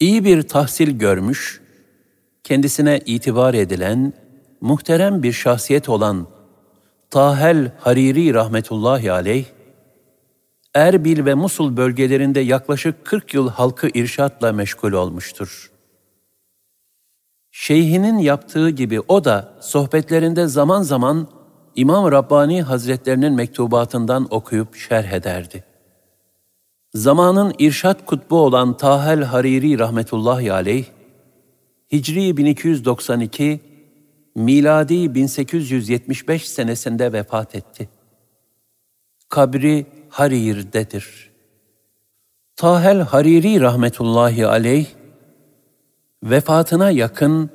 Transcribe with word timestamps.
İyi 0.00 0.24
bir 0.24 0.42
tahsil 0.42 0.98
görmüş, 0.98 1.60
kendisine 2.44 3.00
itibar 3.06 3.54
edilen, 3.54 4.12
muhterem 4.60 5.22
bir 5.22 5.32
şahsiyet 5.32 5.88
olan 5.88 6.26
Tahel 7.10 7.72
Hariri 7.78 8.34
rahmetullahi 8.34 9.12
aleyh, 9.12 9.44
Erbil 10.74 11.24
ve 11.24 11.34
Musul 11.34 11.76
bölgelerinde 11.76 12.40
yaklaşık 12.40 13.04
40 13.04 13.34
yıl 13.34 13.48
halkı 13.48 13.88
irşatla 13.94 14.52
meşgul 14.52 14.92
olmuştur. 14.92 15.70
Şeyhinin 17.50 18.18
yaptığı 18.18 18.70
gibi 18.70 19.00
o 19.00 19.24
da 19.24 19.58
sohbetlerinde 19.60 20.46
zaman 20.46 20.82
zaman 20.82 21.28
İmam 21.76 22.12
Rabbani 22.12 22.62
Hazretlerinin 22.62 23.32
mektubatından 23.32 24.26
okuyup 24.30 24.76
şerh 24.76 25.12
ederdi. 25.12 25.67
Zamanın 26.94 27.54
irşat 27.58 28.06
kutbu 28.06 28.36
olan 28.36 28.76
Tahel 28.76 29.22
Hariri 29.22 29.78
rahmetullahi 29.78 30.52
aleyh, 30.52 30.84
Hicri 31.92 32.36
1292, 32.36 33.60
miladi 34.34 35.14
1875 35.14 36.48
senesinde 36.48 37.12
vefat 37.12 37.54
etti. 37.54 37.88
Kabri 39.28 39.86
Harir'dedir. 40.08 41.30
Tahel 42.56 43.00
Hariri 43.00 43.60
rahmetullahi 43.60 44.46
aleyh, 44.46 44.86
vefatına 46.22 46.90
yakın, 46.90 47.50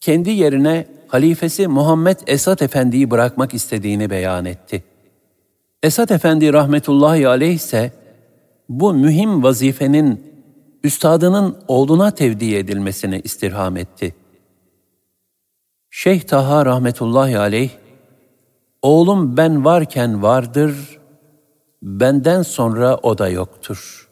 kendi 0.00 0.30
yerine 0.30 0.86
halifesi 1.08 1.68
Muhammed 1.68 2.16
Esat 2.26 2.62
Efendi'yi 2.62 3.10
bırakmak 3.10 3.54
istediğini 3.54 4.10
beyan 4.10 4.44
etti. 4.44 4.84
Esat 5.82 6.10
Efendi 6.10 6.52
rahmetullahi 6.52 7.28
aleyh 7.28 7.54
ise 7.54 8.01
bu 8.68 8.94
mühim 8.94 9.42
vazifenin 9.42 10.32
üstadının 10.84 11.58
oğluna 11.68 12.10
tevdi 12.10 12.54
edilmesini 12.54 13.20
istirham 13.24 13.76
etti. 13.76 14.14
Şeyh 15.90 16.20
Taha 16.20 16.66
rahmetullahi 16.66 17.38
aleyh, 17.38 17.70
oğlum 18.82 19.36
ben 19.36 19.64
varken 19.64 20.22
vardır, 20.22 20.98
benden 21.82 22.42
sonra 22.42 22.96
o 22.96 23.18
da 23.18 23.28
yoktur. 23.28 24.08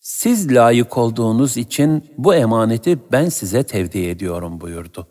Siz 0.00 0.54
layık 0.54 0.98
olduğunuz 0.98 1.56
için 1.56 2.04
bu 2.18 2.34
emaneti 2.34 2.98
ben 3.12 3.28
size 3.28 3.62
tevdi 3.62 3.98
ediyorum 3.98 4.60
buyurdu. 4.60 5.06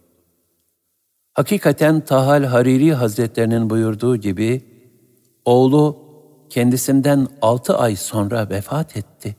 Hakikaten 1.34 2.02
Tahal 2.02 2.44
Hariri 2.44 2.94
Hazretlerinin 2.94 3.70
buyurduğu 3.70 4.18
gibi, 4.18 4.66
oğlu 5.46 6.09
kendisinden 6.50 7.28
altı 7.42 7.78
ay 7.78 7.96
sonra 7.96 8.50
vefat 8.50 8.98
etti. 8.98 9.36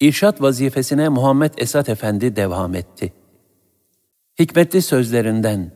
İrşat 0.00 0.42
vazifesine 0.42 1.08
Muhammed 1.08 1.54
Esat 1.58 1.88
Efendi 1.88 2.36
devam 2.36 2.74
etti. 2.74 3.12
Hikmetli 4.38 4.82
sözlerinden, 4.82 5.70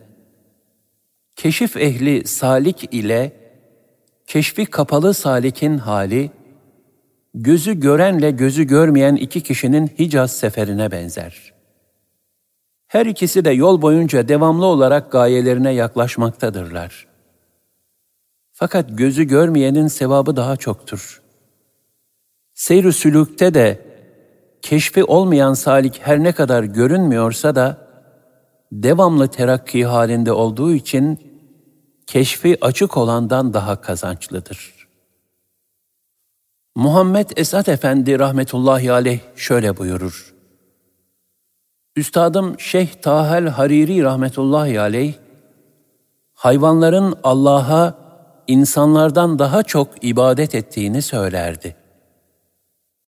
keşif 1.37 1.77
ehli 1.77 2.27
salik 2.27 2.95
ile 2.95 3.33
keşfi 4.27 4.67
kapalı 4.67 5.15
salikin 5.15 5.79
hali, 5.79 6.31
gözü 7.35 7.81
görenle 7.81 8.31
gözü 8.31 8.65
görmeyen 8.65 9.17
iki 9.17 9.43
kişinin 9.43 9.87
Hicaz 9.99 10.33
seferine 10.33 10.91
benzer.'' 10.91 11.61
Her 12.91 13.07
ikisi 13.07 13.45
de 13.45 13.51
yol 13.51 13.83
boyunca 13.83 14.29
devamlı 14.29 14.67
olarak 14.67 15.13
gayelerine 15.13 15.71
yaklaşmaktadırlar. 15.71 17.07
Fakat 18.61 18.87
gözü 18.89 19.25
görmeyenin 19.25 19.89
sevabı 19.89 20.37
daha 20.37 20.57
çoktur. 20.57 21.23
Seyr-ü 22.55 22.93
sülükte 22.93 23.55
de 23.55 23.81
keşfi 24.63 25.05
olmayan 25.05 25.55
salik 25.55 26.01
her 26.03 26.23
ne 26.23 26.33
kadar 26.33 26.65
görünmüyorsa 26.65 27.55
da 27.55 27.89
devamlı 28.73 29.29
terakki 29.29 29.85
halinde 29.85 30.33
olduğu 30.33 30.73
için 30.73 31.19
keşfi 32.07 32.65
açık 32.65 32.97
olandan 32.97 33.55
daha 33.55 33.81
kazançlıdır. 33.81 34.89
Muhammed 36.77 37.31
Esat 37.37 37.69
Efendi 37.69 38.19
rahmetullahi 38.19 38.93
aleyh 38.93 39.21
şöyle 39.37 39.77
buyurur. 39.77 40.35
Üstadım 41.97 42.61
Şeyh 42.61 42.95
Tahel 43.03 43.49
Hariri 43.49 44.03
rahmetullahi 44.03 44.81
aleyh, 44.81 45.15
hayvanların 46.35 47.15
Allah'a 47.25 48.00
insanlardan 48.51 49.39
daha 49.39 49.63
çok 49.63 49.89
ibadet 50.03 50.55
ettiğini 50.55 51.03
söylerdi. 51.03 51.80